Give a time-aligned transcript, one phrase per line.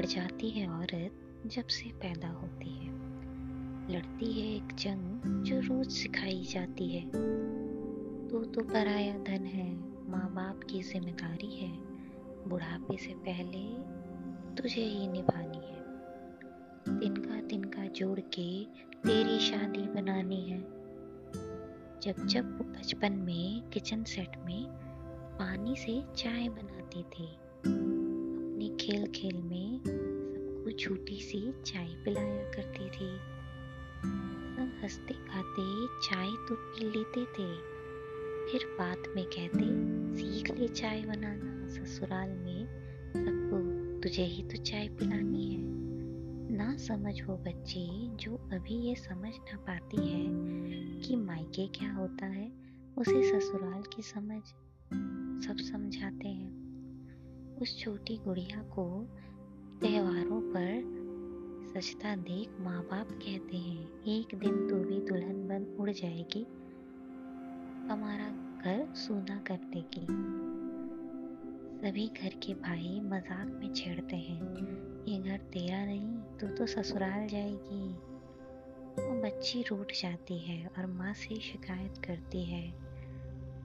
[0.00, 2.92] पड़ जाती है औरत जब से पैदा होती है।
[3.90, 7.02] लड़ती है एक जंग जो रोज सिखाई जाती है।
[8.28, 9.66] तू तो पराया धन है
[10.10, 11.68] माँ बाप की ज़िम्मेदारी है।
[12.48, 13.62] बुढ़ापे से पहले
[14.56, 15.78] तुझे ही निभानी है।
[17.00, 18.64] तिनका तिनका जोड़ के
[18.96, 20.60] तेरी शादी बनानी है।
[22.00, 24.64] जब जब वो बचपन में किचन सेट में
[25.40, 27.28] पानी से चाय बनाती थी
[28.60, 33.16] अपने खेल खेल में सबको छोटी सी चाय पिलाया करती थी।
[34.56, 37.56] सब हँसते खाते चाय तो पी लेते थे।
[38.52, 39.64] फिर बात में कहते,
[40.16, 42.66] सीख ले चाय बनाना ससुराल में।
[43.12, 45.60] सबको तुझे ही तो चाय पिलानी है।
[46.56, 50.26] ना समझ वो बच्चे जो अभी ये समझ ना पाती है
[51.00, 52.52] कि मायके क्या होता है,
[52.98, 54.42] उसे ससुराल की समझ
[55.46, 56.59] सब समझाते हैं।
[57.62, 58.84] उस छोटी गुड़िया को
[59.80, 65.90] त्योहारों पर सजता देख माँ बाप कहते हैं, एक दिन तू भी दुल्हन बन उड़
[65.90, 66.42] जाएगी
[67.92, 68.28] हमारा
[68.64, 70.06] घर सूना कर देगी
[71.80, 77.26] सभी घर के भाई मज़ाक में छेड़ते हैं, ये घर तेरा नहीं, तू तो ससुराल
[77.26, 77.92] जाएगी।
[78.98, 82.68] वो बच्ची रूठ जाती है और माँ से शिकायत करती है।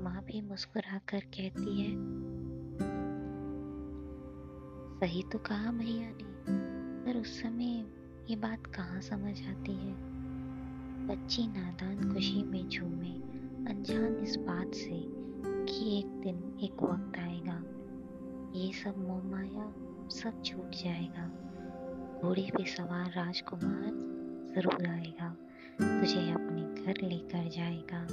[0.00, 1.90] माँ भी मुस्कुरा कर कहती है
[5.02, 6.24] सही तो कहा मैया ने,
[7.04, 7.86] पर उस समय
[8.30, 9.94] ये बात कहाँ समझ आती है?
[11.06, 13.10] बच्ची नादान खुशी में झूमे,
[13.70, 15.04] अनजान इस बात से
[15.46, 17.64] कि एक दिन एक वक्त आएगा।
[18.58, 19.74] ये सब मोह माया,
[20.08, 21.26] सब छूट जाएगा।
[22.22, 23.90] घोड़े पे सवार राजकुमार
[24.54, 25.36] ज़रूर आएगा।
[26.00, 28.06] तुझे अपने घर लेकर जाएगा।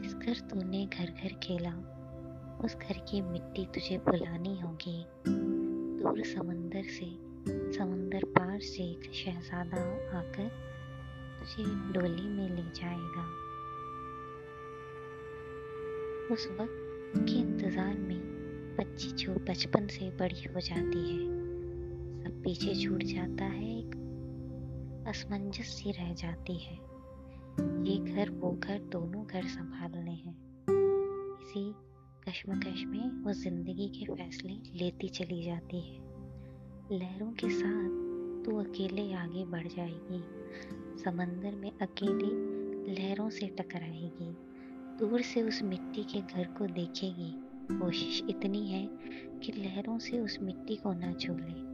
[0.00, 1.74] जिस घर तूने घर घर खेला,
[2.64, 5.06] उस घर की मिट्टी तुझे बुलानी होगी।
[6.08, 7.06] दूर समंदर से,
[7.78, 9.80] समंदर पार से एक शहजादा
[10.18, 10.48] आकर
[11.38, 13.24] तुझे डोली में ले जाएगा।
[16.34, 18.20] उस वक्त के इंतज़ार में
[18.80, 21.26] बच्ची जो बचपन से बड़ी हो जाती है,
[22.24, 26.74] सब पीछे छूट जाता है, एक असमंजस सी रह जाती है।
[27.84, 30.36] ये घर वो घर दोनों घर संभालने हैं।
[31.40, 31.74] इसी
[32.18, 35.98] कश्मकश में वो ज़िंदगी के फैसले लेती चली जाती है।
[36.92, 40.22] लहरों के साथ तू अकेले आगे बढ़ जाएगी।
[41.02, 42.30] समंदर में अकेले
[42.92, 44.30] लहरों से टकराएगी।
[44.98, 47.32] दूर से उस मिट्टी के घर को देखेगी।
[47.72, 48.86] कोशिश इतनी है
[49.38, 51.68] कि लहरों से उस मिट्टी को ना छू ले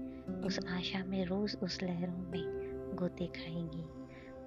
[0.47, 3.85] उस आशा में रोज उस लहरों में गोते खाएगी।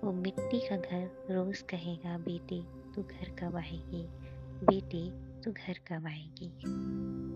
[0.04, 2.62] वो मिट्टी का घर रोज कहेगा, बेटी,
[2.96, 4.08] तू घर कब आएगी?
[4.66, 7.27] बेटी तू घर कब आएगी?